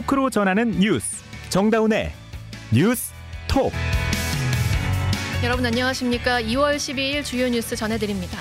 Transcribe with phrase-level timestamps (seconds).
[0.00, 2.12] 토크로 전하는 뉴스 정다운의
[2.72, 3.12] 뉴스
[3.48, 3.72] 톡
[5.42, 6.40] 여러분 안녕하십니까?
[6.42, 8.38] 2월 12일 주요 뉴스 전해드립니다.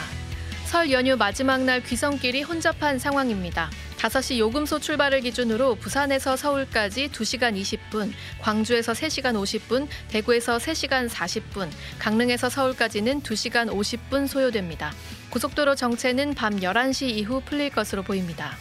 [0.66, 3.70] 설 연휴 마지막 날 귀성길이 혼잡한 상황입니다.
[3.98, 12.50] 5시 요금소 출발을 기준으로 부산에서 서울까지 2시간 20분, 광주에서 3시간 50분, 대구에서 3시간 40분, 강릉에서
[12.50, 14.94] 서울까지는 2시간 50분 소요됩니다.
[15.30, 18.56] 고속도로 정체는 밤 11시 이후 풀릴 것으로 보입니다.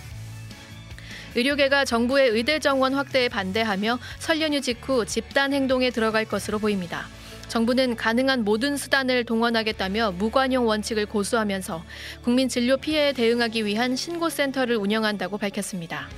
[1.35, 7.07] 의료계가 정부의 의대 정원 확대에 반대하며 설 연휴 직후 집단 행동에 들어갈 것으로 보입니다.
[7.49, 11.83] 정부는 가능한 모든 수단을 동원하겠다며 무관용 원칙을 고수하면서
[12.23, 16.09] 국민 진료 피해에 대응하기 위한 신고센터를 운영한다고 밝혔습니다.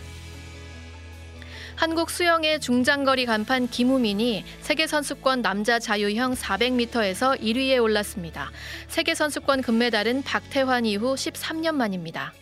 [1.77, 8.51] 한국 수영의 중장거리 간판 김우민이 세계선수권 남자 자유형 400m에서 1위에 올랐습니다.
[8.89, 12.35] 세계선수권 금메달은 박태환 이후 13년 만입니다.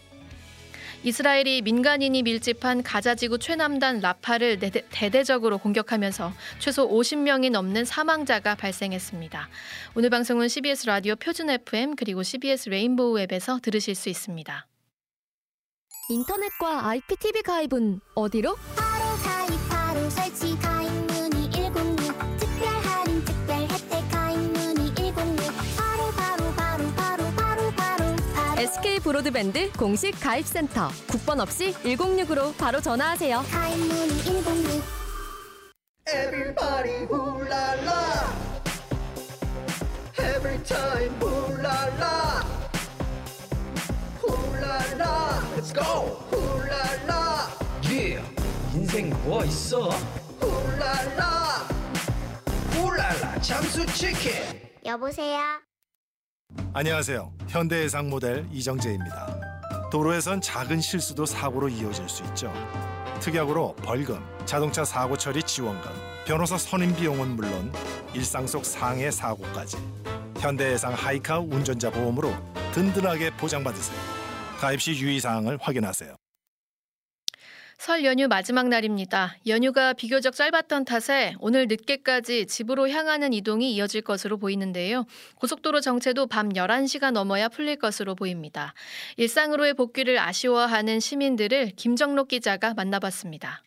[1.04, 4.58] 이스라엘이 민간인이 밀집한 가자지구 최남단 라파를
[4.90, 9.48] 대대적으로 공격하면서 최소 50명이 넘는 사망자가 발생했습니다.
[9.94, 14.66] 오늘 방송은 CBS 라디오 표준 FM 그리고 CBS 레인보우 앱에서 들으실 수 있습니다.
[16.10, 18.56] 인터넷과 IPTV 가입은 어디로?
[18.74, 20.57] 바로 가입 바로 설치
[29.08, 33.42] 브로드밴드 공식 가입센터 국번 없이 106으로 바로 전화하세요.
[33.50, 34.82] 가입 문의 106
[36.06, 38.28] Everybody ooh la la.
[40.18, 42.44] Every time ooh la la.
[44.28, 45.42] Ooh la la.
[45.56, 46.18] Let's go.
[46.34, 47.48] Ooh la la.
[47.90, 48.22] Yeah.
[48.74, 49.88] 인생 뭐 있어?
[50.78, 51.66] La.
[52.76, 54.32] 울랄라 잠수 치킨.
[54.84, 55.67] 여보세요
[56.74, 57.32] 안녕하세요.
[57.48, 59.88] 현대해상 모델 이정재입니다.
[59.90, 62.52] 도로에선 작은 실수도 사고로 이어질 수 있죠.
[63.20, 65.90] 특약으로 벌금, 자동차 사고 처리 지원금,
[66.26, 67.72] 변호사 선임 비용은 물론
[68.12, 69.78] 일상 속 상해 사고까지
[70.38, 72.32] 현대해상 하이카 운전자 보험으로
[72.72, 73.98] 든든하게 보장받으세요.
[74.60, 76.14] 가입 시 유의 사항을 확인하세요.
[77.78, 79.36] 설 연휴 마지막 날입니다.
[79.46, 85.06] 연휴가 비교적 짧았던 탓에 오늘 늦게까지 집으로 향하는 이동이 이어질 것으로 보이는데요.
[85.36, 88.74] 고속도로 정체도 밤 11시가 넘어야 풀릴 것으로 보입니다.
[89.16, 93.62] 일상으로의 복귀를 아쉬워하는 시민들을 김정록 기자가 만나봤습니다.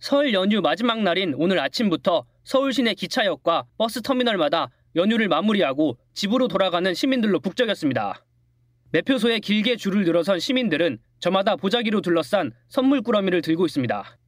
[0.00, 6.92] 설 연휴 마지막 날인 오늘 아침부터 서울 시내 기차역과 버스 터미널마다 연휴를 마무리하고 집으로 돌아가는
[6.94, 8.24] 시민들로 북적였습니다.
[8.92, 14.18] 매표소에 길게 줄을 늘어선 시민들은 저마다 보자기로 둘러싼 선물 꾸러미를 들고 있습니다.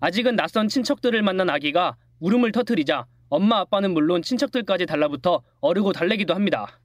[0.00, 6.78] 아직은 낯선 친척들을 만난 아기가 울음을 터뜨리자 엄마 아빠는 물론 친척들까지 달라붙어 어르고 달래기도 합니다.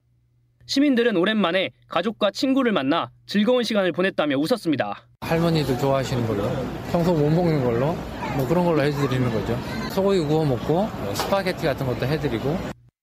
[0.66, 5.02] 시민들은 오랜만에 가족과 친구를 만나 즐거운 시간을 보냈다며 웃었습니다.
[5.20, 6.44] 할머니도 좋아하시는 걸로
[6.90, 7.94] 평소 못 먹는 걸로
[8.36, 9.58] 뭐 그런 걸로 해드리는 거죠
[9.90, 12.56] 소고기 구워 먹고 뭐 스파게티 같은 것도 해드리고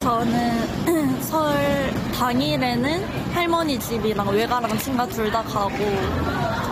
[0.07, 3.03] 저는 설 당일에는
[3.33, 5.75] 할머니 집이랑 외가랑 친가 둘 다 가고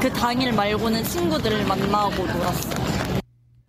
[0.01, 3.19] 그 당일 말고는 친구들을 만나고 놀았어요.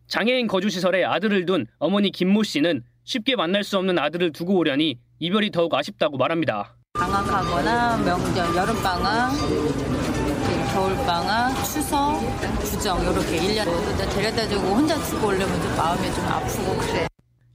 [0.06, 5.50] 장애인 거주시설에 아들을 둔 어머니 김모 씨는 쉽게 만날 수 없는 아들을 두고 오려니 이별이
[5.50, 6.76] 더욱 아쉽다고 말합니다.
[6.94, 9.32] 방학하거나 명절, 여름방학,
[10.75, 12.21] 겨울방학, 추석,
[12.60, 13.65] 구정 이렇게 1년
[14.15, 17.09] 데려다주고 혼자 두고 오려면 좀 마음이 좀 아프고 그래.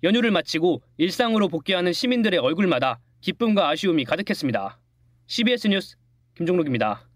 [0.03, 4.79] 연휴를 마치고 일상으로 복귀하는 시민들의 얼굴마다 기쁨과 아쉬움이 가득했습니다.
[5.27, 5.95] CBS 뉴스
[6.35, 7.07] 김종록입니다.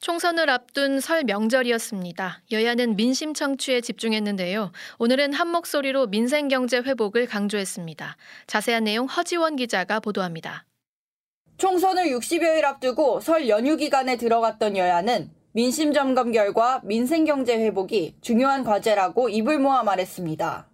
[0.00, 2.42] 총선을 앞둔 설 명절이었습니다.
[2.52, 4.70] 여야는 민심 청취에 집중했는데요.
[4.98, 8.16] 오늘은 한 목소리로 민생 경제 회복을 강조했습니다.
[8.46, 10.64] 자세한 내용 허지원 기자가 보도합니다.
[11.56, 18.62] 총선을 60여일 앞두고 설 연휴 기간에 들어갔던 여야는 민심 점검 결과 민생 경제 회복이 중요한
[18.62, 20.68] 과제라고 입을 모아 말했습니다.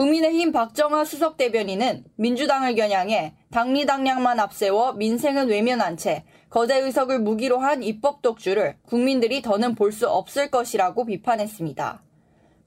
[0.00, 7.82] 국민의힘 박정하 수석 대변인은 민주당을 겨냥해 당리당량만 앞세워 민생은 외면한 채 거대 의석을 무기로 한
[7.82, 12.02] 입법 독주를 국민들이 더는 볼 수 없을 것이라고 비판했습니다.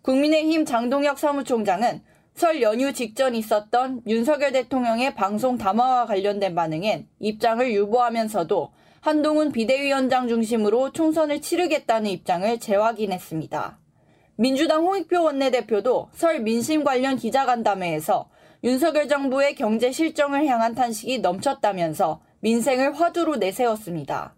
[0.04, 2.04] 국민의힘 장동혁 사무총장은
[2.36, 10.92] 설 연휴 직전 있었던 윤석열 대통령의 방송 담화와 관련된 반응엔 입장을 유보하면서도 한동훈 비대위원장 중심으로
[10.92, 13.80] 총선을 치르겠다는 입장을 재확인했습니다.
[14.36, 18.30] 민주당 홍익표 원내대표도 설 민심 관련 기자간담회에서
[18.64, 24.34] 윤석열 정부의 경제 실정을 향한 탄식이 넘쳤다면서 민생을 화두로 내세웠습니다.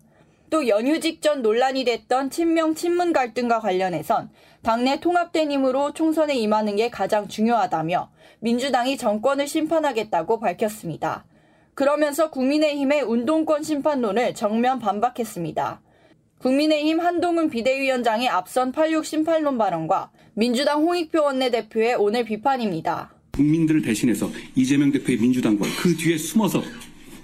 [0.50, 4.30] 또 연휴 직전 논란이 됐던 친명 친문 갈등과 관련해선
[4.64, 8.10] 당내 통합된 힘으로 총선에 임하는 게 가장 중요하다며
[8.40, 11.26] 민주당이 정권을 심판하겠다고 밝혔습니다.
[11.74, 15.82] 그러면서 국민의힘의 운동권 심판론을 정면 반박했습니다.
[16.46, 23.16] 국민의힘 한동훈 비대위원장의 앞선 86 심판론 발언과 민주당 홍익표 원내대표의 오늘 비판입니다.
[23.32, 26.62] 국민들을 대신해서 이재명 대표의 민주당과 그 뒤에 숨어서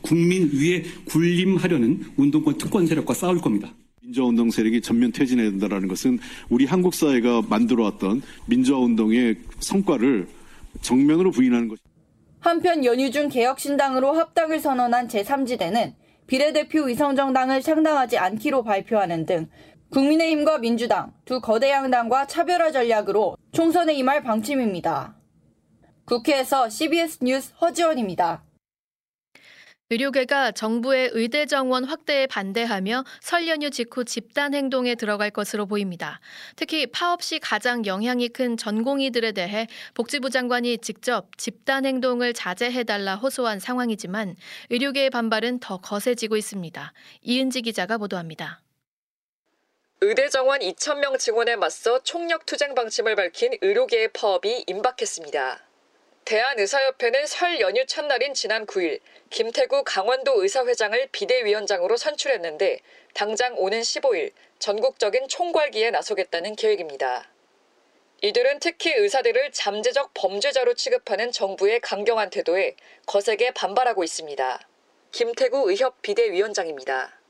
[0.01, 3.71] 국민 위에 군림하려는 운동권 특권 세력과 싸울 겁니다.
[4.01, 6.17] 민주화운동 세력이 전면 퇴진해야 된다는 것은
[6.49, 10.27] 우리 한국 사회가 만들어왔던 민주화운동의 성과를
[10.81, 11.77] 정면으로 부인하는 것.
[12.39, 15.93] 한편 연휴 중 개혁신당으로 합당을 선언한 제3지대는
[16.31, 19.49] 비례대표 위성정당을 창당하지 않기로 발표하는 등
[19.89, 25.17] 국민의힘과 민주당 두 거대 양당과 차별화 전략으로 총선에 임할 방침입니다.
[26.05, 28.45] 국회에서 CBS 뉴스 허지원입니다.
[29.91, 36.21] 의료계가 정부의 의대 정원 확대에 반대하며 설 연휴 직후 집단 행동에 들어갈 것으로 보입니다.
[36.55, 43.59] 특히 파업 시 가장 영향이 큰 전공의들에 대해 복지부 장관이 직접 집단 행동을 자제해달라 호소한
[43.59, 44.37] 상황이지만
[44.69, 46.93] 의료계의 반발은 더 거세지고 있습니다.
[47.23, 48.61] 이은지 기자가 보도합니다.
[49.99, 55.70] 의대 정원 2,000명 증원에 맞서 총력 투쟁 방침을 밝힌 의료계의 파업이 임박했습니다.
[56.25, 62.79] 대한의사협회는 설 연휴 첫날인 지난 9일 김태구 강원도 의사회장을 비대위원장으로 선출했는데
[63.13, 67.29] 당장 오는 15일 전국적인 총괄기에 나서겠다는 계획입니다.
[68.21, 72.75] 이들은 특히 의사들을 잠재적 범죄자로 취급하는 정부의 강경한 태도에
[73.07, 74.67] 거세게 반발하고 있습니다.
[75.11, 77.20] 김태구 의협 비대위원장입니다.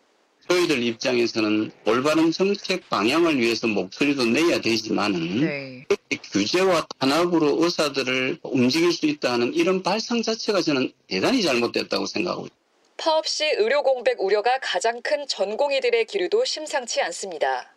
[0.50, 5.86] 저희들 입장에서는 올바른 정책 방향을 위해서 목소리도 내야 되지만은 네.
[6.32, 12.62] 규제와 탄압으로 의사들을 움직일 수 있다는 이런 발상 자체가 저는 대단히 잘못됐다고 생각하고 있습니다.
[12.98, 17.74] 파업 시 의료 공백 우려가 가장 큰 전공의들의 기류도 심상치 않습니다.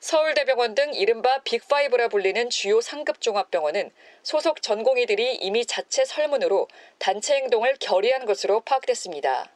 [0.00, 3.90] 서울대병원 등 이른바 빅5라 불리는 주요 상급 종합병원은
[4.22, 6.68] 소속 전공의들이 이미 자체 설문으로
[6.98, 9.50] 단체 행동을 결의한 것으로 파악됐습니다.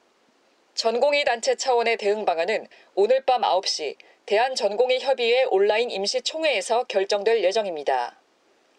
[0.74, 8.18] 전공의 단체 차원의 대응 방안은 오늘 밤 9시 대한전공의 협의회 온라인 임시총회에서 결정될 예정입니다.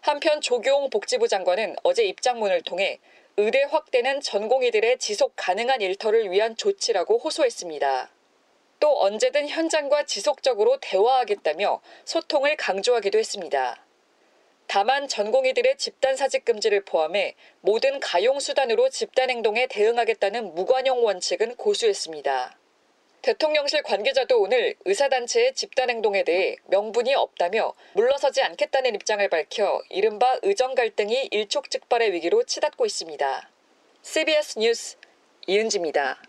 [0.00, 2.98] 한편 조교홍 복지부 장관은 어제 입장문을 통해
[3.36, 8.10] 의대 확대는 전공의들의 지속 가능한 일터를 위한 조치라고 호소했습니다.
[8.80, 13.83] 또 언제든 현장과 지속적으로 대화하겠다며 소통을 강조하기도 했습니다.
[14.66, 22.58] 다만 전공의들의 집단 사직 금지를 포함해 모든 가용 수단으로 집단 행동에 대응하겠다는 무관용 원칙은 고수했습니다.
[23.22, 30.74] 대통령실 관계자도 오늘 의사단체의 집단 행동에 대해 명분이 없다며 물러서지 않겠다는 입장을 밝혀 이른바 의정
[30.74, 33.48] 갈등이 일촉즉발의 위기로 치닫고 있습니다.
[34.02, 34.96] CBS 뉴스
[35.46, 36.20] 이은지입니다.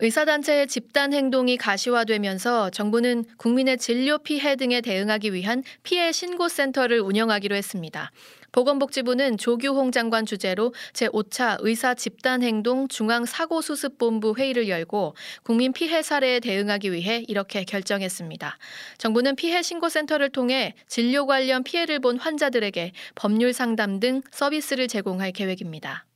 [0.00, 8.12] 의사단체의 집단 행동이 가시화되면서 정부는 국민의 진료 피해 등에 대응하기 위한 피해 신고센터를 운영하기로 했습니다.
[8.52, 15.72] 보건복지부는 조규홍 장관 주재로 제5차 의사 집단 행동 중앙 사고 수습 본부 회의를 열고 국민
[15.72, 18.56] 피해 사례에 대응하기 위해 이렇게 결정했습니다.
[18.98, 26.06] 정부는 피해 신고센터를 통해 진료 관련 피해를 본 환자들에게 법률 상담 등 서비스를 제공할 계획입니다.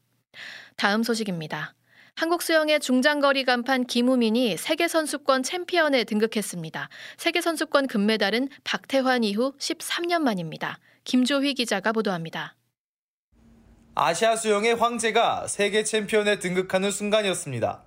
[0.77, 1.75] 다음 소식입니다.
[2.15, 6.89] 한국 수영의 중장거리 간판 김우민이 세계 선수권 챔피언에 등극했습니다.
[7.17, 10.79] 세계 선수권 금메달은 박태환 이후 13년 만입니다.
[11.05, 12.55] 김조휘 기자가 보도합니다.
[13.95, 17.83] 아시아 수영의 황제가 세계 챔피언에 등극하는 순간이었습니다.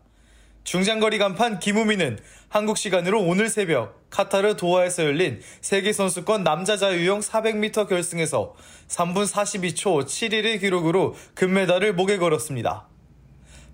[0.65, 8.55] 중장거리 간판 김우민은 한국 시간으로 오늘 새벽 카타르 도하에서 열린 세계선수권 남자 자유형 400m 결승에서
[8.87, 12.87] 3분 42초 7일의 기록으로 금메달을 목에 걸었습니다.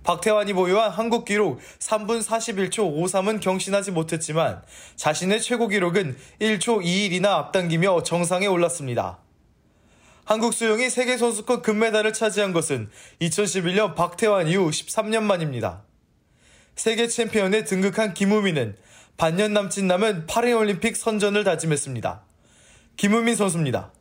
[0.03, 4.61] 박태환이 보유한 한국 기록 3분 41초 53은 경신하지 못했지만
[4.95, 9.19] 자신의 최고 기록은 1초 21이나 앞당기며 정상에 올랐습니다.
[10.25, 12.89] 한국 수영이 세계 선수권 금메달을 차지한 것은
[13.21, 15.83] 2011년 박태환 이후 13년 만입니다.
[16.75, 18.75] 세계 챔피언에 등극한 김우민은
[19.17, 22.23] 반년 남짓 남은 파리올림픽 선전을 다짐했습니다.
[22.97, 23.91] 김우민 선수입니다.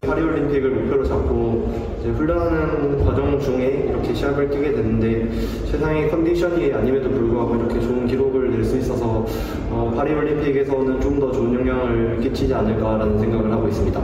[0.00, 7.80] 파리올림픽을 목표로 잡고 훈련하는 과정 중에 이렇게 시합을 뛰게 됐는데 세상의 컨디션이 아님에도 불구하고 이렇게
[7.80, 9.24] 좋은 기록을 낼 수 있어서
[9.70, 14.02] 어, 파리올림픽에서는 좀 더 좋은 영향을 끼치지 않을까라는 생각을 하고 있습니다.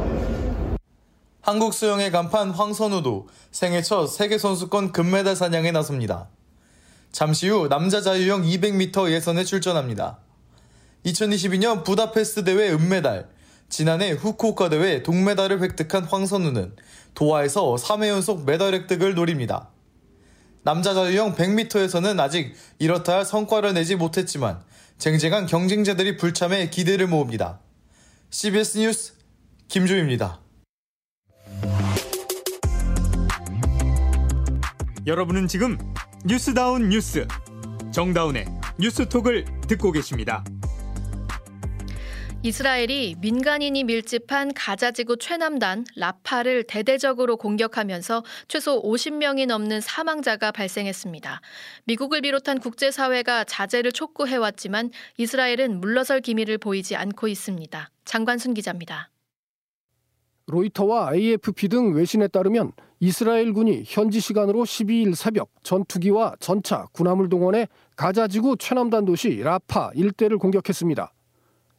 [1.40, 6.28] 한국 수영의 간판 황선우도 생애 첫 세계선수권 금메달 사냥에 나섭니다.
[7.10, 10.18] 잠시 후 남자 자유형 200m 예선에 출전합니다.
[11.04, 13.28] 2022년 부다페스트 대회 은메달,
[13.68, 16.72] 지난해 후쿠오카 대회 동메달을 획득한 황선우는
[17.14, 19.68] 도하에서 3회 연속 메달 획득을 노립니다.
[20.62, 24.62] 남자 자유형 100m에서는 아직 이렇다 할 성과를 내지 못했지만
[24.98, 27.60] 쟁쟁한 경쟁자들이 불참해 기대를 모읍니다.
[28.30, 29.12] CBS 뉴스
[29.68, 30.40] 김조입니다.
[35.06, 35.76] 여러분은 지금
[36.24, 37.26] 뉴스다운 뉴스
[37.90, 38.46] 정다운의
[38.78, 40.44] 뉴스톡을 듣고 계십니다.
[42.44, 51.40] 이스라엘이 민간인이 밀집한 가자지구 최남단 라파를 대대적으로 공격하면서 최소 50명이 넘는 사망자가 발생했습니다.
[51.84, 57.90] 미국을 비롯한 국제사회가 자제를 촉구해왔지만 이스라엘은 물러설 기미를 보이지 않고 있습니다.
[58.04, 59.10] 장관순 기자입니다.
[60.48, 68.56] 로이터와 AFP 등 외신에 따르면 이스라엘군이 현지 시간으로 12일 새벽 전투기와 전차, 군함을 동원해 가자지구
[68.58, 71.12] 최남단 도시 라파 일대를 공격했습니다.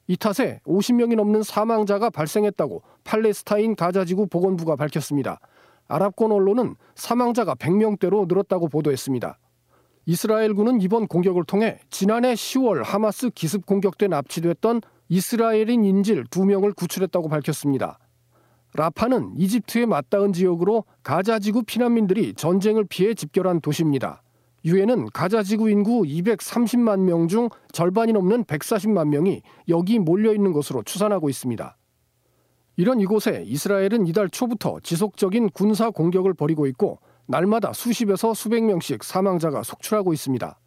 [0.07, 5.39] 이 탓에 50명이 넘는 사망자가 발생했다고 팔레스타인 가자지구 보건부가 밝혔습니다.
[5.88, 9.38] 아랍권 언론은 사망자가 100명대로 늘었다고 보도했습니다.
[10.05, 17.29] 이스라엘군은 이번 공격을 통해 지난해 10월 하마스 기습 공격 때 납치됐던 이스라엘인 인질 2명을 구출했다고
[17.29, 18.00] 밝혔습니다.
[18.74, 24.23] 라파는 이집트에 맞닿은 지역으로 가자지구 피난민들이 전쟁을 피해 집결한 도시입니다.
[24.65, 30.84] 유엔은 가자 지구 인구 230만 명 중 절반이 넘는 140만 명이 여기 몰려 있는 것으로
[30.84, 31.77] 추산하고 있습니다.
[32.77, 39.63] 이런 이곳에 이스라엘은 이달 초부터 지속적인 군사 공격을 벌이고 있고 날마다 수십에서 수백 명씩 사망자가
[39.63, 40.60] 속출하고 있습니다.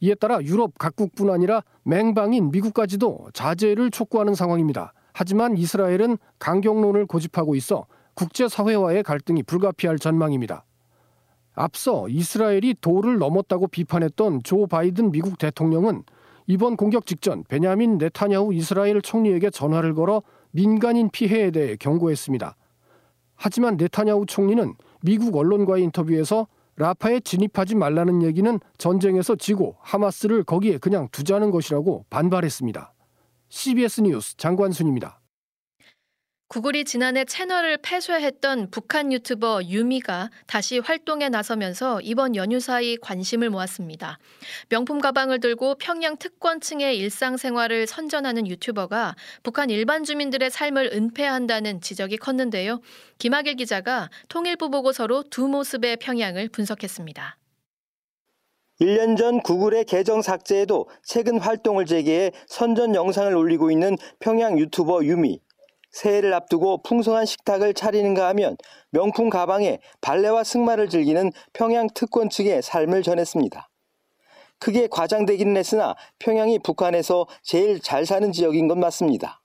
[0.00, 4.92] 이에 따라 유럽 각국뿐 아니라 맹방인 미국까지도 자제를 촉구하는 상황입니다.
[5.14, 10.65] 하지만 이스라엘은 강경론을 고집하고 있어 국제사회와의 갈등이 불가피할 전망입니다.
[11.56, 16.04] 앞서 이스라엘이 도를 넘었다고 비판했던 조 바이든 미국 대통령은
[16.46, 20.22] 이번 공격 직전 베냐민 네타냐후 이스라엘 총리에게 전화를 걸어
[20.52, 22.56] 민간인 피해에 대해 경고했습니다.
[23.34, 26.46] 하지만 네타냐후 총리는 미국 언론과의 인터뷰에서
[26.76, 32.92] 라파에 진입하지 말라는 얘기는 전쟁에서 지고 하마스를 거기에 그냥 두자는 것이라고 반발했습니다.
[33.48, 35.20] CBS 뉴스 장관순입니다.
[36.48, 44.20] 구글이 지난해 채널을 폐쇄했던 북한 유튜버 유미가 다시 활동에 나서면서 이번 연휴 사이 관심을 모았습니다.
[44.68, 52.80] 명품 가방을 들고 평양 특권층의 일상생활을 선전하는 유튜버가 북한 일반 주민들의 삶을 은폐한다는 지적이 컸는데요.
[53.18, 57.38] 김학일 기자가 통일부 보고서로 두 모습의 평양을 분석했습니다.
[58.80, 65.40] 1년 전 구글의 계정 삭제에도 최근 활동을 재개해 선전 영상을 올리고 있는 평양 유튜버 유미.
[65.96, 68.56] 새해를 앞두고 풍성한 식탁을 차리는가 하면
[68.90, 73.70] 명품 가방에 발레와 승마를 즐기는 평양 특권 측의 삶을 전했습니다.
[74.58, 79.40] 크게 과장되기는 했으나 평양이 북한에서 제일 잘 사는 지역인 건 맞습니다.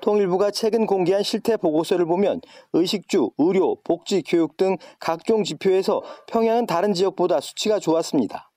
[0.00, 2.40] 통일부가 최근 공개한 실태 보고서를 보면
[2.72, 8.51] 의식주, 의료, 복지, 교육 등 각종 지표에서 평양은 다른 지역보다 수치가 좋았습니다.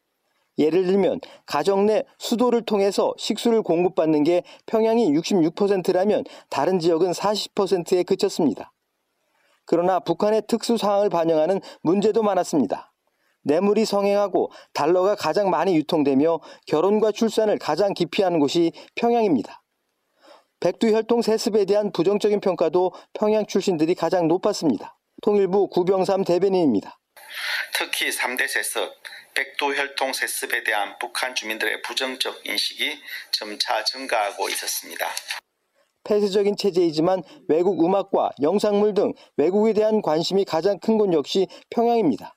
[0.58, 8.72] 예를 들면 가정 내 수도를 통해서 식수를 공급받는 게 평양이 66%라면 다른 지역은 40%에 그쳤습니다.
[9.66, 12.94] 그러나 북한의 특수 상황을 반영하는 문제도 많았습니다.
[13.44, 19.62] 뇌물이 성행하고 달러가 가장 많이 유통되며 결혼과 출산을 가장 기피하는 곳이 평양입니다.
[20.60, 24.98] 백두혈통 세습에 대한 부정적인 평가도 평양 출신들이 가장 높았습니다.
[25.22, 27.00] 통일부 구병삼 대변인입니다.
[27.74, 28.90] 특히 3대 세습,
[29.36, 33.00] 백두혈통 세습에 대한 북한 주민들의 부정적 인식이
[33.32, 35.06] 점차 증가하고 있었습니다.
[36.06, 42.36] 폐쇄적인 체제이지만 외국 음악과 영상물 등 외국에 대한 관심이 가장 큰 곳 역시 평양입니다.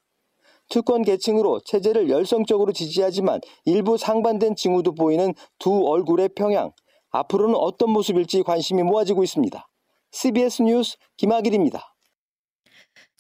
[0.70, 6.72] 특권 계층으로 체제를 열성적으로 지지하지만 일부 상반된 징후도 보이는 두 얼굴의 평양.
[7.10, 9.66] 앞으로는 어떤 모습일지 관심이 모아지고 있습니다.
[10.10, 11.94] CBS 뉴스 김학일입니다.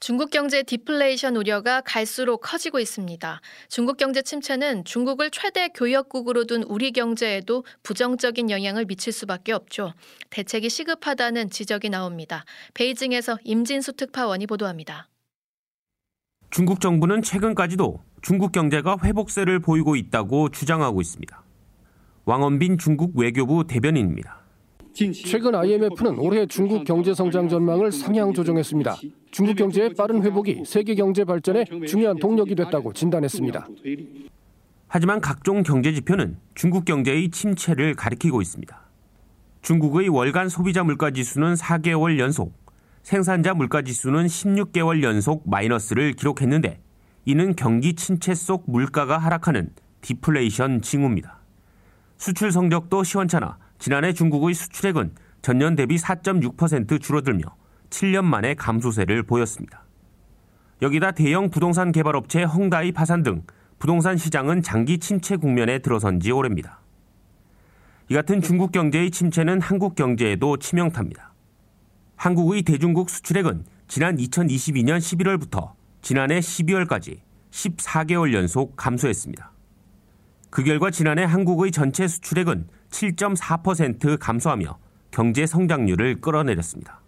[0.00, 3.40] 중국 경제 디플레이션 우려가 갈수록 커지고 있습니다.
[3.68, 9.92] 중국 경제 침체는 중국을 최대 교역국으로 둔 우리 경제에도 부정적인 영향을 미칠 수밖에 없죠.
[10.30, 12.44] 대책이 시급하다는 지적이 나옵니다.
[12.74, 15.08] 베이징에서 임진수 특파원이 보도합니다.
[16.50, 21.42] 중국 정부는 최근까지도 중국 경제가 회복세를 보이고 있다고 주장하고 있습니다.
[22.24, 24.47] 왕원빈 중국 외교부 대변인입니다.
[25.12, 28.96] 최근 IMF는 올해 중국 경제 성장 전망을 상향 조정했습니다.
[29.30, 33.68] 중국 경제의 빠른 회복이 세계 경제 발전에 중요한 동력이 됐다고 진단했습니다.
[34.88, 38.76] 하지만 각종 경제 지표는 중국 경제의 침체를 가리키고 있습니다.
[39.62, 42.52] 중국의 월간 소비자 물가 지수는 4개월 연속,
[43.04, 46.80] 생산자 물가 지수는 16개월 연속 마이너스를 기록했는데
[47.24, 51.38] 이는 경기 침체 속 물가가 하락하는 디플레이션 징후입니다.
[52.16, 57.44] 수출 성적도 시원찮아 지난해 중국의 수출액은 전년 대비 4.6% 줄어들며
[57.90, 59.84] 7년 만에 감소세를 보였습니다.
[60.82, 63.42] 여기다 대형 부동산 개발 업체 헝다이 파산 등
[63.78, 66.80] 부동산 시장은 장기 침체 국면에 들어선 지 오래입니다.
[68.08, 71.32] 이 같은 중국 경제의 침체는 한국 경제에도 치명타입니다.
[72.16, 77.20] 한국의 대중국 수출액은 지난 2022년 11월부터 지난해 12월까지
[77.50, 79.52] 14개월 연속 감소했습니다.
[80.50, 84.78] 그 결과 지난해 한국의 전체 수출액은 7.4% 감소하며
[85.10, 87.00] 경제 성장률을 끌어내렸습니다.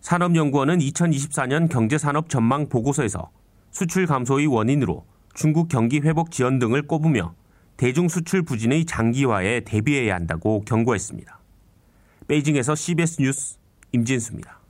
[0.00, 3.30] 산업연구원은 2024년 경제산업 전망 보고서에서
[3.70, 7.34] 수출 감소의 원인으로 중국 경기 회복 지연 등을 꼽으며
[7.76, 11.38] 대중 수출 부진의 장기화에 대비해야 한다고 경고했습니다.
[12.26, 13.58] 베이징에서 CBS 뉴스
[13.92, 14.65] 임진수입니다.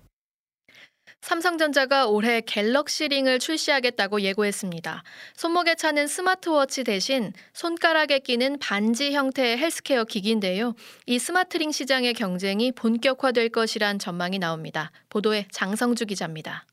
[1.27, 5.03] 삼성전자가 올해 Galaxy Ring을 출시하겠다고 예고했습니다.
[5.35, 10.75] 손목에 차는 스마트워치 대신 손가락에 끼는 반지 형태의 헬스케어 기기인데요.
[11.07, 14.93] 이 smart ring 시장의 경쟁이 본격화될 것이란 전망이 나옵니다.
[15.09, 16.65] 보도에 장성주 기자입니다.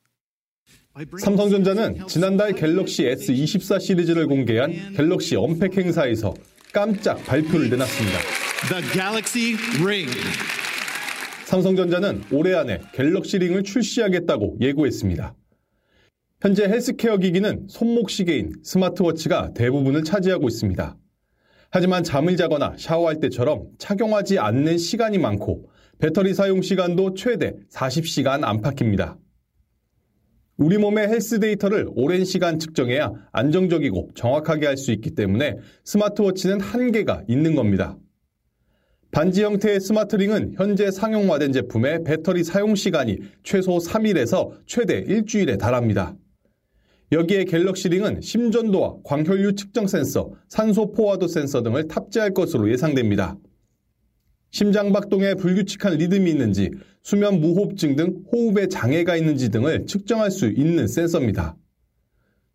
[1.19, 6.35] 삼성전자는 지난달 Galaxy S24 시리즈를 공개한 Galaxy Unpacked 행사에서
[6.71, 8.19] 깜짝 발표를 내놨습니다.
[8.69, 10.12] The Galaxy Ring.
[11.53, 15.36] 삼성전자는 올해 안에 Galaxy Ring을 출시하겠다고 예고했습니다.
[16.41, 20.98] 현재 헬스케어 기기는 손목 시계인 스마트워치가 대부분을 차지하고 있습니다.
[21.69, 25.69] 하지만 잠을 자거나 샤워할 때처럼 착용하지 않는 시간이 많고
[26.00, 29.19] 배터리 사용 시간도 최대 40시간 안팎입니다.
[30.57, 37.25] 우리 몸의 헬스 데이터를 오랜 시간 측정해야 안정적이고 정확하게 할 수 있기 때문에 스마트워치는 한계가
[37.27, 37.95] 있는 겁니다.
[39.13, 46.15] 반지 형태의 smart ring은 현재 상용화된 제품의 배터리 사용 시간이 최소 3일에서 최대 일주일에 달합니다.
[47.12, 53.38] 여기에 Galaxy Ring은 심전도와 광혈류 측정 센서, 산소 포화도 센서 등을 탑재할 것으로 예상됩니다.
[54.50, 56.72] 심장 박동에 불규칙한 리듬이 있는지,
[57.03, 61.55] 수면 무호흡증 등 호흡에 장애가 있는지 등을 측정할 수 있는 센서입니다.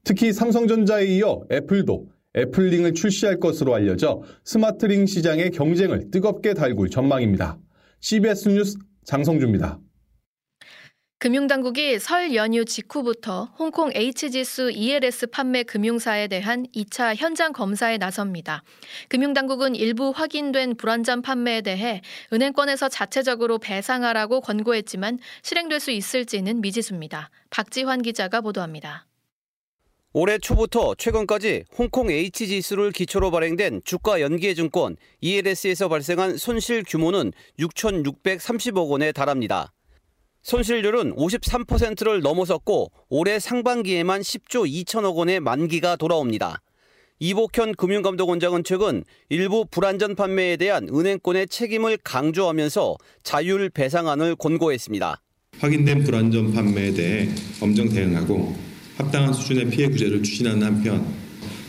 [0.03, 6.89] 특히 삼성전자에 이어 애플도 Apple Ring을 출시할 것으로 알려져 smart ring 시장의 경쟁을 뜨겁게 달굴
[6.89, 7.59] 전망입니다.
[8.01, 9.81] CBS 뉴스 장성주입니다.
[11.21, 18.63] 금융당국이 설 연휴 직후부터 홍콩 H지수 ELS 판매 금융사에 대한 2차 현장 검사에 나섭니다.
[19.09, 27.31] 금융당국은 일부 확인된 불완전 판매에 대해 은행권에서 자체적으로 배상하라고 권고했지만 실행될 수 있을지는 미지수입니다.
[27.51, 29.08] 박지환 기자가 보도합니다.
[30.15, 39.13] 올해 초부터 최근까지 홍콩 H지수를 기초로 발행된 주가 연기해증권 ELS에서 발생한 손실 규모는 6,630억 원에
[39.13, 39.73] 달합니다.
[40.43, 46.63] 손실률은 53%를 넘어섰고 올해 상반기에만 10조 2천억 원의 만기가 돌아옵니다.
[47.21, 55.21] 이복현 금융감독원장은 최근 일부 불안전 판매에 대한 은행권의 책임을 강조하면서 자율 배상안을 권고했습니다.
[55.59, 57.29] 확인된 불안전 판매에 대해
[57.61, 58.68] 엄정 대응하고
[58.99, 61.07] 합당한 수준의 피해 구제를 추진하는 한편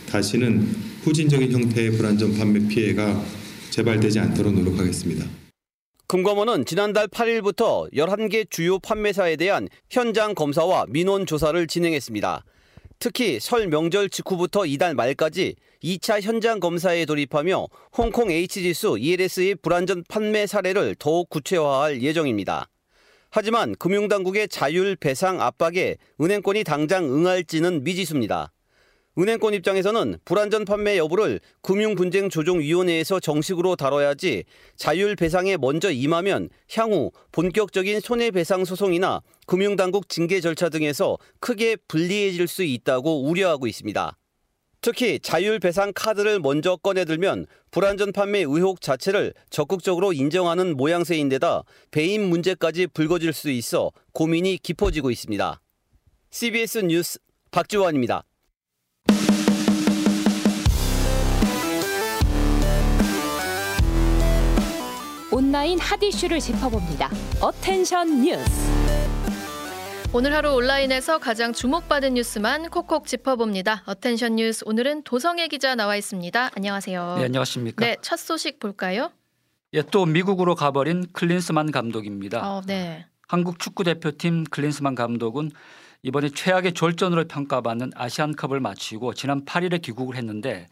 [0.08, 0.66] 다시는
[1.02, 3.24] 후진적인 형태의 불안전 판매 피해가
[3.70, 5.24] 재발되지 않도록 노력하겠습니다.
[6.08, 12.44] 금감원은 지난달 8일부터 11개 주요 판매사에 대한 현장 검사와 민원 조사를 진행했습니다.
[12.98, 20.48] 특히 설 명절 직후부터 이달 말까지 2차 현장 검사에 돌입하며 홍콩 H지수 ELS의 불안전 판매
[20.48, 22.68] 사례를 더욱 구체화할 예정입니다.
[23.32, 28.52] 하지만 금융당국의 자율 배상 압박에 은행권이 당장 응할지는 미지수입니다.
[29.18, 34.44] 은행권 입장에서는 불안전 판매 여부를 금융분쟁조정위원회에서 정식으로 다뤄야지
[34.76, 42.62] 자율 배상에 먼저 임하면 향후 본격적인 손해배상 소송이나 금융당국 징계 절차 등에서 크게 불리해질 수
[42.62, 44.16] 있다고 우려하고 있습니다.
[44.82, 53.32] 특히 자율배상 카드를 먼저 꺼내들면 불완전 판매 의혹 자체를 적극적으로 인정하는 모양새인데다 배임 문제까지 불거질
[53.32, 55.60] 수 있어 고민이 깊어지고 있습니다.
[56.30, 57.18] CBS 뉴스
[57.50, 58.24] 박지원입니다.
[65.32, 67.10] 온라인 hot issue를 짚어봅니다.
[67.40, 68.69] attention 뉴스.
[70.12, 73.84] 오늘 하루 온라인에서 가장 주목받은 뉴스만 콕콕 짚어봅니다.
[73.86, 76.50] attention 뉴스 오늘은 도성해 기자 나와 있습니다.
[76.56, 77.14] 안녕하세요.
[77.18, 77.84] 네, 안녕하십니까?
[77.84, 79.12] 네, 첫 소식 볼까요?
[79.72, 82.40] 예, 또 미국으로 가버린 클린스만 감독입니다.
[82.56, 83.06] 어, 네.
[83.28, 85.52] 한국 축구 대표팀 클린스만 감독은
[86.02, 90.66] 이번에 최악의 졸전으로 평가받는 아시안컵을 마치고 지난 8일에 귀국을 했는데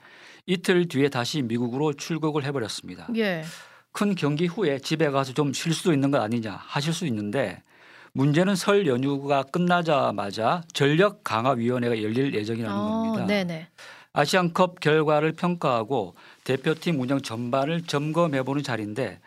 [0.46, 3.06] 이틀 뒤에 다시 미국으로 출국을 해버렸습니다.
[3.16, 3.44] 예.
[3.92, 7.62] 큰 경기 후에 집에 가서 좀 쉴 수도 있는 것 아니냐 하실 수 있는데
[8.12, 13.26] 문제는 설 연휴가 끝나자마자 전력 강화 위원회가 열릴 예정이라는 어, 겁니다.
[13.26, 13.68] 네네.
[14.12, 19.20] 아시안컵 결과를 평가하고 대표팀 운영 전반을 점검해 보는 자리인데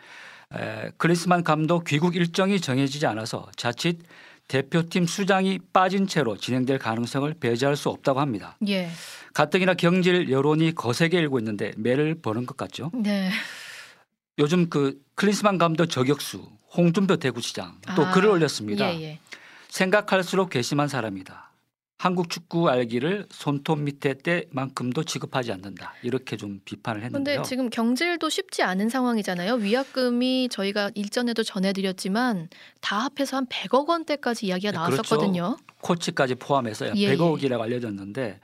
[0.54, 3.98] 에, 클리스만 감독 귀국 일정이 정해지지 않아서 자칫
[4.48, 8.56] 대표팀 수장이 빠진 채로 진행될 가능성을 배제할 수 없다고 합니다.
[8.68, 8.90] 예.
[9.32, 12.90] 가뜩이나 경질 여론이 거세게 일고 있는데 매를 버는 것 같죠.
[12.92, 13.30] 네.
[14.38, 18.94] 요즘 그 클린스만 감독 저격수 홍준표 대구시장 또 아, 글을 올렸습니다.
[18.94, 19.18] 예, 예.
[19.68, 21.50] 생각할수록 괘씸한 사람이다.
[21.98, 25.94] 한국 축구 알기를 손톱 밑에 때만큼도 지급하지 않는다.
[26.02, 27.34] 이렇게 좀 비판을 했는데요.
[27.34, 29.54] 그런데 지금 경질도 쉽지 않은 상황이잖아요.
[29.54, 32.48] 위약금이 저희가 일전에도 전해드렸지만
[32.80, 35.56] 다 합해서 한 100억 원대까지 이야기가 네, 나왔었거든요.
[35.58, 35.64] 그렇죠.
[35.80, 38.40] 코치까지 포함해서 약 예, 100억이라고 알려졌는데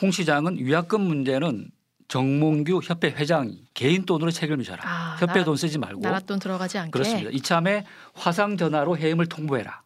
[0.00, 1.72] 홍 시장은 위약금 문제는
[2.12, 4.82] 정몽규 협회 회장이 개인 돈으로 책임을 져라.
[4.84, 6.02] 아, 협회 나라- 돈 쓰지 말고.
[6.02, 6.90] 나라 돈 들어가지 않게.
[6.90, 7.30] 그렇습니다.
[7.30, 9.80] 이참에 화상 전화로 해임을 통보해라.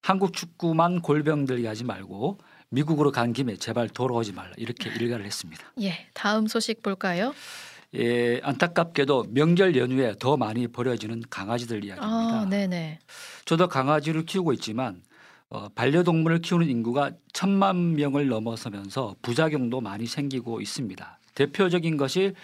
[0.00, 4.52] 한국 축구만 골병 들게 하지 말고 미국으로 간 김에 제발 돌아오지 말라.
[4.58, 5.60] 이렇게 일가를 했습니다.
[5.80, 7.34] 예, 다음 소식 볼까요?
[7.96, 12.06] 예, 안타깝게도 명절 연휴에 더 많이 버려지는 강아지들 이야기입니다.
[12.06, 13.00] 아, 네네.
[13.44, 15.02] 저도 강아지를 키우고 있지만
[15.50, 21.18] 어, 반려동물을 키우는 인구가 천만 명을 넘어서면서 부작용도 많이 생기고 있습니다.
[21.34, 22.34] 대표적인 것이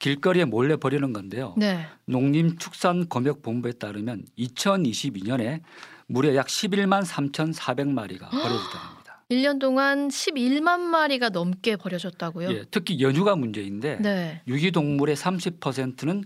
[0.00, 1.54] 길거리에 몰래 버리는 건데요.
[1.56, 1.86] 네.
[2.06, 5.60] 농림축산검역본부에 따르면 2022년에
[6.06, 9.22] 무려 약 11만 3,400마리가 버려졌다고 합니다.
[9.30, 12.50] 1년 동안 11만 마리가 넘게 버려졌다고요?
[12.52, 14.42] 예, 특히 연휴가 문제인데 네.
[14.46, 16.24] 유기동물의 30%는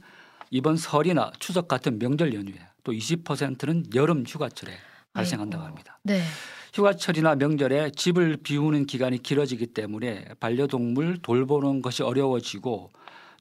[0.51, 4.73] 이번 설이나 추석 같은 명절 연휴에 또 20%는 여름 휴가철에
[5.13, 5.99] 발생한다고 합니다.
[6.03, 6.23] 네.
[6.77, 12.91] 휴가철이나 명절에 집을 비우는 기간이 길어지기 때문에 반려동물 돌보는 것이 어려워지고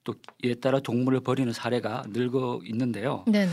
[0.06, 3.26] 또 이에 따라 동물을 버리는 사례가 늘고 있는데요.
[3.28, 3.52] 네네.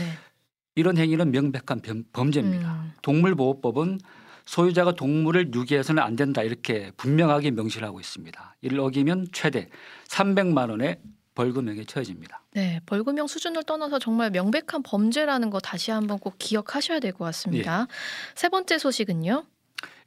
[0.75, 2.71] 이런 행위는 명백한 범- 범죄입니다.
[2.73, 2.93] 음.
[3.01, 3.99] 동물보호법은
[4.45, 8.55] 소유자가 동물을 유기해서는 안 된다 이렇게 분명하게 명시를 하고 있습니다.
[8.61, 9.69] 이를 어기면 최대
[10.07, 10.99] 300만 원의
[11.35, 12.41] 벌금형에 처해집니다.
[12.53, 17.87] 네, 벌금형 수준을 떠나서 정말 명백한 범죄라는 거 다시 한번 꼭 기억하셔야 될 것 같습니다.
[18.35, 19.43] 세 번째 소식은요?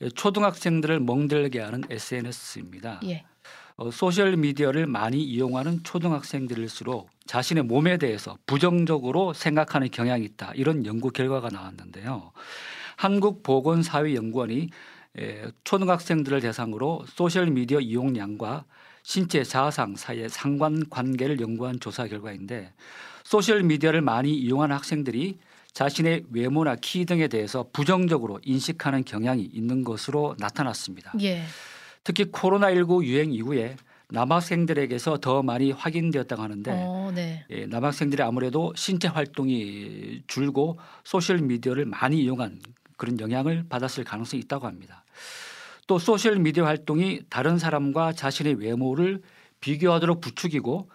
[0.03, 3.01] 예, 초등학생들을 멍들게 하는 SNS입니다.
[3.05, 3.25] 예.
[3.77, 10.53] 어, 소셜 미디어를 많이 이용하는 초등학생들일수록 자신의 몸에 대해서 부정적으로 생각하는 경향이 있다.
[10.55, 12.33] 이런 연구 결과가 나왔는데요.
[12.97, 14.71] 한국보건사회연구원이
[15.19, 18.65] 에, 초등학생들을 대상으로 소셜 미디어 이용량과
[19.03, 22.73] 신체 자아상 사이의 상관 관계를 연구한 조사 결과인데
[23.25, 25.39] 소셜 미디어를 많이 이용하는 학생들이
[25.77, 31.13] 자신의 외모나 키 등에 대해서 부정적으로 인식하는 경향이 있는 것으로 나타났습니다.
[31.21, 31.43] 예.
[32.03, 33.77] 특히 코로나19 유행 이후에
[34.09, 37.45] 남학생들에게서 더 많이 확인되었다고 하는데 어, 네.
[37.51, 42.59] 예, 남학생들이 아무래도 신체 활동이 줄고 소셜 미디어를 많이 이용한
[42.97, 45.05] 그런 영향을 받았을 가능성이 있다고 합니다.
[45.87, 49.21] 또 소셜 미디어 활동이 다른 사람과 자신의 외모를
[49.61, 50.89] 비교하도록 부추기고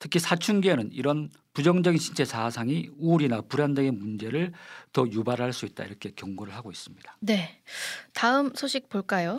[0.00, 4.52] 특히 사춘기에는 이런 부정적인 신체 자아상이 우울이나 불안 등의 문제를
[4.92, 7.16] 더 유발할 수 있다 이렇게 경고를 하고 있습니다.
[7.20, 7.60] 네.
[8.12, 9.38] 다음 소식 볼까요?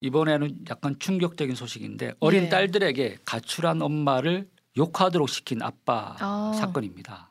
[0.00, 2.48] 이번에는 약간 충격적인 소식인데 어린 예.
[2.48, 6.52] 딸들에게 가출한 엄마를 욕하도록 시킨 아빠 아.
[6.58, 7.30] 사건입니다.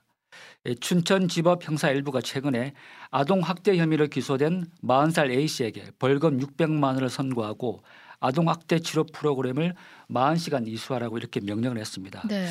[0.67, 2.73] 예, 춘천지법 형사 일부가 최근에
[3.09, 7.81] 아동 학대 혐의로 기소된 40살 A 씨에게 벌금 600만 원을 선고하고
[8.19, 9.73] 아동 학대 치료 프로그램을
[10.11, 12.21] 40시간 이수하라고 이렇게 명령을 했습니다.
[12.27, 12.49] 네.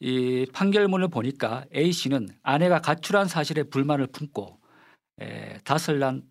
[0.00, 4.58] 이 판결문을 보니까 A 씨는 아내가 가출한 사실에 불만을 품고
[5.20, 6.22] 에, 다섯 난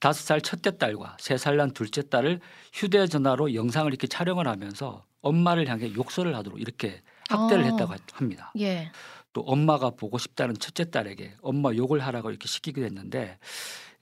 [0.00, 2.40] 다섯 살 첫째 딸과 세 살 난 둘째 딸을
[2.72, 7.66] 휴대전화로 영상을 이렇게 촬영을 하면서 엄마를 향해 욕설을 하도록 이렇게 학대를 아.
[7.68, 8.52] 했다고 합니다.
[8.58, 8.90] 예.
[9.34, 13.38] 또 엄마가 보고 싶다는 첫째 딸에게 엄마 욕을 하라고 이렇게 시키기도 했는데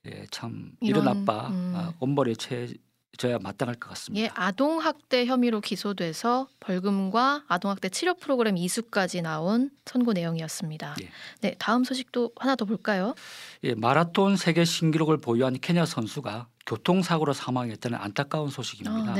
[0.07, 1.73] 예, 참 이런, 이런, 아빠 음.
[1.75, 2.69] 아, 엄벌에 처해
[3.17, 4.25] 져야 마땅할 것 같습니다.
[4.25, 10.97] 예, 아동 학대 혐의로 기소돼서 벌금과 아동 학대 치료 프로그램 이수까지 나온 선고 내용이었습니다.
[11.03, 11.09] 예.
[11.41, 13.15] 네, 다음 소식도 하나 더 볼까요?
[13.65, 19.13] 예, 마라톤 세계 신기록을 보유한 케냐 선수가 교통사고로 사망했다는 안타까운 소식입니다.
[19.13, 19.15] 아.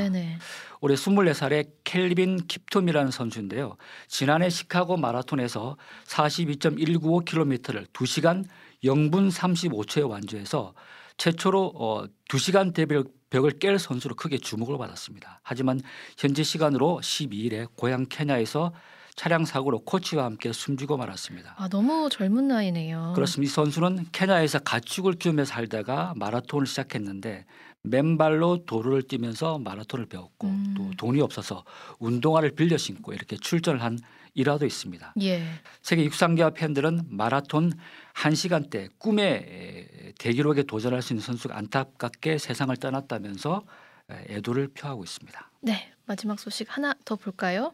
[0.81, 3.77] 올해 24살의 켈빈 킵톰이라는 선수인데요.
[4.07, 8.43] 지난해 시카고 마라톤에서 42.195km를 2시간
[8.83, 10.73] 0분 35초에 완주해서
[11.17, 12.85] 최초로 어, 2시간 대
[13.29, 15.41] 벽을 깰 선수로 크게 주목을 받았습니다.
[15.43, 15.81] 하지만
[16.17, 18.73] 현지 시간으로 12일에 고향 케냐에서
[19.15, 21.55] 차량 사고로 코치와 함께 숨지고 말았습니다.
[21.57, 23.13] 아, 너무 젊은 나이네요.
[23.15, 23.49] 그렇습니다.
[23.49, 27.45] 이 선수는 케냐에서 가축을 키우며 살다가 마라톤을 시작했는데
[27.81, 30.73] 맨발로 도로를 뛰면서 마라톤을 배웠고 음.
[30.77, 31.63] 또 돈이 없어서
[31.99, 33.97] 운동화를 빌려 신고 이렇게 출전을 한
[34.37, 35.13] 일화도 있습니다.
[35.21, 35.43] 예.
[35.81, 37.73] 세계 육상계와 팬들은 마라톤
[38.13, 43.65] 1시간대 꿈의 대기록에 도전할 수 있는 선수가 안타깝게 세상을 떠났다면서
[44.09, 45.51] 애도를 표하고 있습니다.
[45.61, 47.73] 네, 마지막 소식 하나 더 볼까요?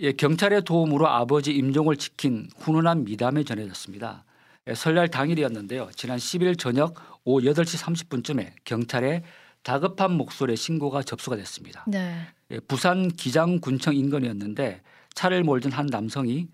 [0.00, 4.24] 예, 경찰의 도움으로 아버지 임종을 지킨 훈훈한 미담이 전해졌습니다.
[4.66, 5.90] 예, 설날 당일이었는데요.
[5.96, 9.24] 지난 10일 저녁 오후 8시 30분쯤에 경찰에
[9.62, 11.84] 다급한 목소리의 신고가 접수가 됐습니다.
[11.88, 12.26] 네.
[12.50, 14.82] 예, 부산 기장군청 인근이었는데
[15.14, 16.48] 차를 몰던 한 남성이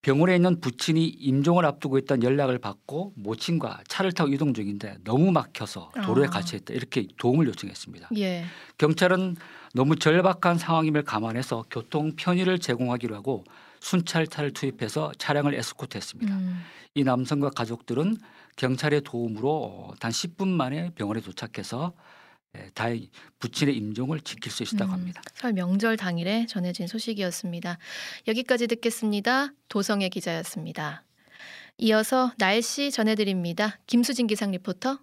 [0.00, 5.90] 병원에 있는 부친이 임종을 앞두고 있던 연락을 받고 모친과 차를 타고 이동 중인데 너무 막혀서
[6.04, 6.30] 도로에 아.
[6.30, 8.10] 갇혀 있다 이렇게 도움을 요청했습니다.
[8.16, 8.44] 예.
[8.78, 9.36] 경찰은
[9.74, 13.44] 너무 절박한 상황임을 감안해서 교통 편의를 제공하기로 하고
[13.80, 16.34] 순찰차를 투입해서 차량을 에스코트했습니다.
[16.34, 16.62] 음.
[16.94, 18.16] 이 남성과 가족들은
[18.56, 22.17] 경찰의 도움으로 단 10분 만에 병원에 도착해서 예,
[22.74, 25.22] 다행히 부친의 임종을 지킬 수 있었다고 음, 합니다.
[25.24, 27.78] 음, 설 명절 당일에 전해진 소식이었습니다.
[28.26, 29.52] 여기까지 듣겠습니다.
[29.68, 31.04] 도성의 기자였습니다.
[31.78, 33.78] 이어서 날씨 전해드립니다.
[33.86, 34.98] 김수진 기상 리포터.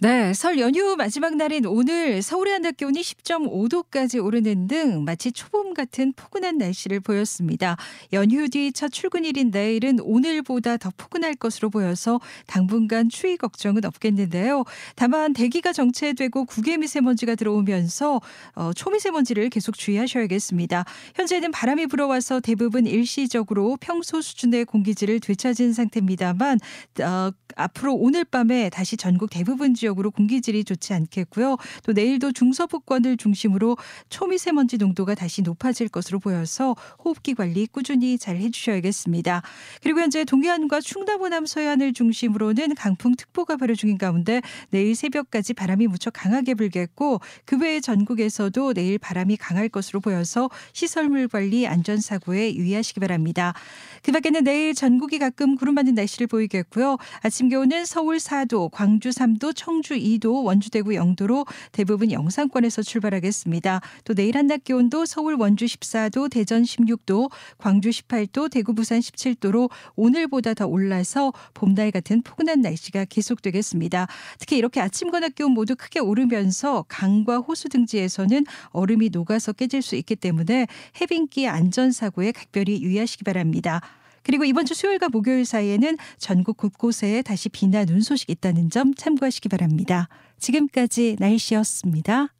[0.00, 6.12] 네, 설 연휴 마지막 날인 오늘 서울의 한낮 기온이 10.5도까지 오르는 등 마치 초봄 같은
[6.12, 7.76] 포근한 날씨를 보였습니다.
[8.12, 14.62] 연휴 뒤 첫 출근일인 내일은 오늘보다 더 포근할 것으로 보여서 당분간 추위 걱정은 없겠는데요.
[14.94, 18.20] 다만 대기가 정체되고 국외미세먼지가 들어오면서
[18.54, 20.84] 어, 초미세먼지를 계속 주의하셔야겠습니다.
[21.16, 26.60] 현재는 바람이 불어와서 대부분 일시적으로 평소 수준의 공기질을 되찾은 상태입니다만
[27.02, 31.56] 어, 앞으로 오늘 밤에 다시 전국 대부분 지역 지역으로 공기질이 좋지 않겠고요.
[31.84, 33.76] 또 내일도 중서부권을 중심으로
[34.08, 36.74] 초미세먼지 농도가 다시 높아질 것으로 보여서
[37.04, 39.42] 호흡기 관리 꾸준히 잘 해주셔야겠습니다.
[39.82, 46.12] 그리고 현재 동해안과 충남 호남 서해안을 중심으로는 강풍특보가 발효 중인 가운데 내일 새벽까지 바람이 무척
[46.12, 53.54] 강하게 불겠고 그 외에 전국에서도 내일 바람이 강할 것으로 보여서 시설물 관리 안전사고에 유의하시기 바랍니다.
[54.02, 56.96] 그 밖에는 내일 전국이 가끔 구름 많은 날씨를 보이겠고요.
[57.20, 63.80] 아침 기온은 서울 4도, 광주 3도, 청 청주 2도, 원주 대구 0도로 대부분 영상권에서 출발하겠습니다.
[64.02, 70.54] 또 내일 한낮 기온도 서울 원주 14도, 대전 16도, 광주 18도, 대구 부산 17도로 오늘보다
[70.54, 74.08] 더 올라서 봄날 같은 포근한 날씨가 계속되겠습니다.
[74.40, 79.94] 특히 이렇게 아침과 낮 기온 모두 크게 오르면서 강과 호수 등지에서는 얼음이 녹아서 깨질 수
[79.94, 80.66] 있기 때문에
[81.00, 83.80] 해빙기 안전사고에 각별히 유의하시기 바랍니다.
[84.28, 89.48] 그리고 이번 주 수요일과 목요일 사이에는 전국 곳곳에 다시 비나 눈 소식 있다는 점 참고하시기
[89.48, 90.10] 바랍니다.
[90.38, 92.34] 지금까지 날씨였습니다.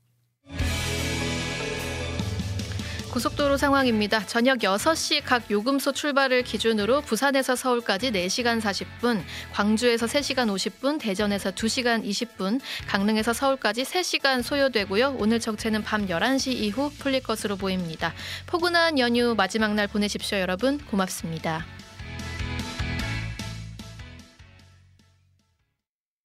[3.11, 4.27] 고속도로 상황입니다.
[4.27, 9.23] 저녁 6시 각 요금소 출발을 기준으로 부산에서 서울까지 4시간 40분,
[9.55, 15.17] 광주에서 3시간 50분, 대전에서 2시간 20분, 강릉에서 서울까지 3시간 소요되고요.
[15.19, 18.13] 오늘 정체는 밤 11시 이후 풀릴 것으로 보입니다.
[18.47, 20.77] 포근한 연휴 마지막 날 보내십시오, 여러분.
[20.77, 21.78] 고맙습니다.